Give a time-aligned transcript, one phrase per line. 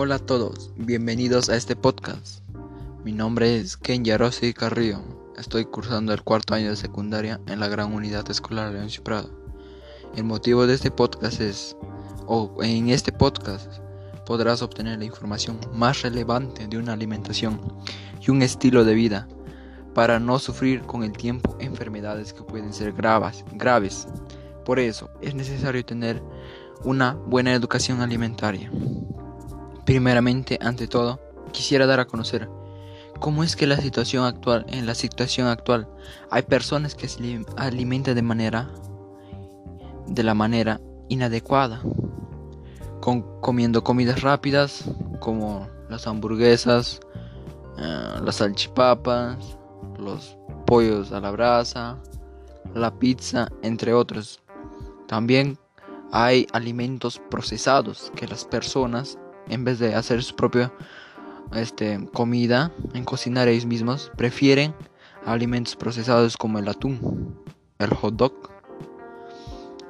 [0.00, 2.44] Hola a todos, bienvenidos a este podcast.
[3.04, 5.00] Mi nombre es Ken Yarosi Carrillo.
[5.36, 9.28] Estoy cursando el cuarto año de secundaria en la Gran Unidad Escolar León Prado.
[10.14, 11.76] El motivo de este podcast es,
[12.28, 13.66] o en este podcast
[14.24, 17.60] podrás obtener la información más relevante de una alimentación
[18.24, 19.26] y un estilo de vida
[19.94, 24.06] para no sufrir con el tiempo enfermedades que pueden ser graves.
[24.64, 26.22] Por eso es necesario tener
[26.84, 28.70] una buena educación alimentaria.
[29.88, 31.18] Primeramente, ante todo,
[31.50, 32.46] quisiera dar a conocer
[33.20, 35.88] cómo es que la situación actual, en la situación actual,
[36.30, 38.70] hay personas que se alimentan de manera
[40.06, 41.80] de la manera inadecuada,
[43.40, 44.84] comiendo comidas rápidas
[45.20, 47.00] como las hamburguesas,
[47.78, 49.56] eh, las salchipapas,
[49.98, 51.96] los pollos a la brasa,
[52.74, 54.42] la pizza, entre otros.
[55.06, 55.58] También
[56.12, 59.16] hay alimentos procesados que las personas,
[59.48, 60.72] en vez de hacer su propia
[61.52, 64.74] este, comida, en cocinar ellos mismos, prefieren
[65.24, 67.38] alimentos procesados como el atún,
[67.78, 68.32] el hot dog,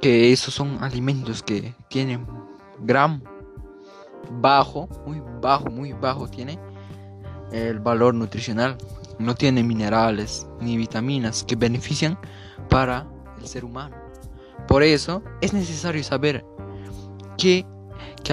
[0.01, 2.27] que esos son alimentos que tienen
[2.81, 3.23] gran
[4.31, 6.59] bajo, muy bajo, muy bajo tiene
[7.53, 8.77] el valor nutricional.
[9.19, 12.19] No tiene minerales ni vitaminas que benefician
[12.69, 13.07] para
[13.41, 13.97] el ser humano.
[14.69, 16.45] Por eso es necesario saber
[17.37, 17.67] qué,
[18.23, 18.33] qué,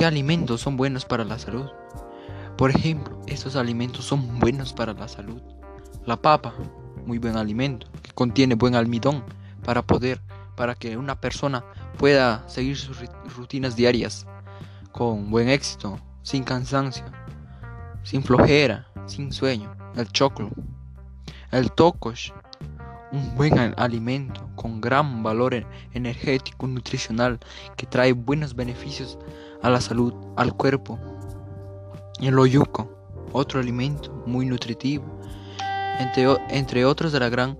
[0.00, 1.70] alimentos son buenos para la salud.
[2.56, 5.40] Por ejemplo, estos alimentos son buenos para la salud.
[6.04, 6.54] La papa,
[7.06, 9.24] muy buen alimento, que contiene buen almidón
[9.64, 10.20] para poder,
[10.56, 11.64] para que una persona
[11.98, 12.98] pueda seguir sus
[13.36, 14.26] rutinas diarias
[14.90, 17.04] con buen éxito, sin cansancio,
[18.02, 19.74] sin flojera, sin sueño.
[19.96, 20.50] El choclo,
[21.50, 22.32] el tokosh,
[23.12, 27.38] un buen alimento con gran valor energético nutricional
[27.76, 29.18] que trae buenos beneficios
[29.62, 30.98] a la salud, al cuerpo.
[32.20, 32.90] El oyuco,
[33.32, 35.04] otro alimento muy nutritivo,
[35.98, 37.58] entre, entre otros de la gran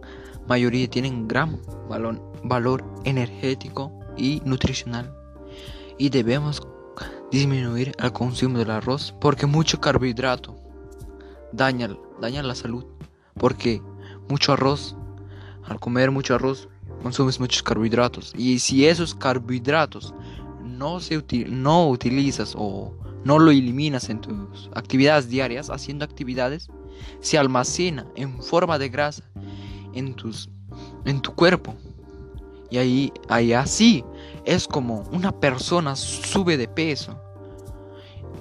[0.49, 5.15] mayoría tienen gran valor, valor energético y nutricional.
[5.99, 6.67] Y debemos
[7.31, 10.57] disminuir el consumo del arroz porque mucho carbohidrato
[11.53, 11.91] daña,
[12.21, 12.85] daña la salud.
[13.35, 13.81] Porque
[14.29, 14.97] mucho arroz
[15.65, 16.69] al comer mucho arroz
[17.03, 18.33] consumes muchos carbohidratos.
[18.37, 20.15] Y si esos carbohidratos
[20.63, 26.69] no se no utilizas o no lo eliminas en tus actividades diarias haciendo actividades
[27.21, 29.23] se almacena en forma de grasa
[29.95, 30.49] en tus
[31.05, 31.75] en tu cuerpo.
[32.71, 34.05] Y ahí, ahí así
[34.45, 37.21] es como una persona sube de peso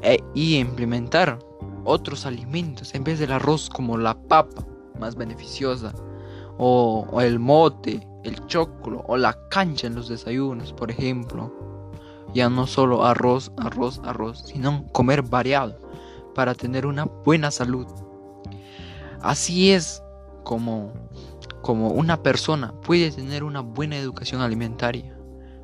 [0.01, 1.37] e, y implementar
[1.83, 4.65] otros alimentos en vez del arroz como la papa
[4.99, 5.93] más beneficiosa
[6.63, 11.51] o, el mote, el choclo o la cancha en los desayunos, por ejemplo.
[12.35, 15.75] Ya no solo arroz, arroz, arroz, sino comer variado
[16.35, 17.88] para tener una buena salud.
[19.22, 20.03] Así es
[20.44, 20.94] como,
[21.63, 25.17] como una persona puede tener una buena educación alimentaria,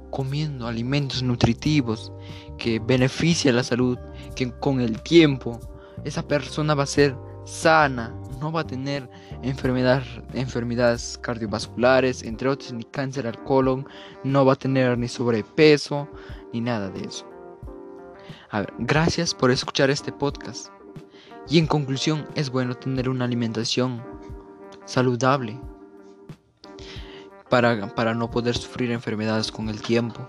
[0.10, 2.12] comiendo alimentos nutritivos
[2.58, 4.00] que benefician la salud,
[4.36, 5.60] que con el tiempo
[6.04, 7.16] esa persona va a ser
[7.46, 9.10] sana, no va a tener
[9.42, 13.88] enfermedades, enfermedades cardiovasculares, entre otros, ni cáncer al colon,
[14.24, 16.08] no va a tener ni sobrepeso,
[16.54, 17.26] ni nada de eso.
[18.50, 20.68] A ver, gracias por escuchar este podcast.
[21.50, 24.04] Y en conclusión, es bueno tener una alimentación
[24.86, 25.60] saludable
[27.50, 30.26] para, para no poder sufrir enfermedades con el tiempo.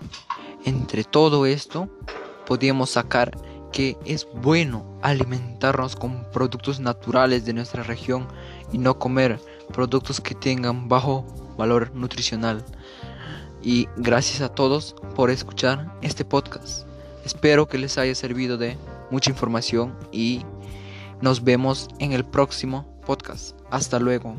[0.65, 1.89] Entre todo esto,
[2.45, 3.37] podríamos sacar
[3.71, 8.27] que es bueno alimentarnos con productos naturales de nuestra región
[8.71, 9.39] y no comer
[9.73, 11.25] productos que tengan bajo
[11.57, 12.63] valor nutricional.
[13.61, 16.87] Y gracias a todos por escuchar este podcast.
[17.25, 18.77] Espero que les haya servido de
[19.11, 20.41] mucha información y
[21.21, 23.57] nos vemos en el próximo podcast.
[23.69, 24.35] Hasta luego.